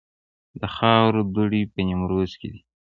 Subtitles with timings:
[0.59, 2.61] د خاورو دوړې په نیمروز کې دي